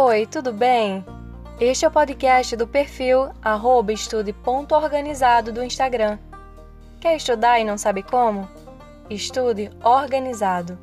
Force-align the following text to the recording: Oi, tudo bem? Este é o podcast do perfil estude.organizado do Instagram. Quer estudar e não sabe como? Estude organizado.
Oi, 0.00 0.26
tudo 0.26 0.52
bem? 0.52 1.04
Este 1.58 1.84
é 1.84 1.88
o 1.88 1.90
podcast 1.90 2.54
do 2.54 2.68
perfil 2.68 3.30
estude.organizado 3.90 5.52
do 5.52 5.60
Instagram. 5.60 6.20
Quer 7.00 7.16
estudar 7.16 7.58
e 7.58 7.64
não 7.64 7.76
sabe 7.76 8.04
como? 8.04 8.48
Estude 9.10 9.68
organizado. 9.82 10.78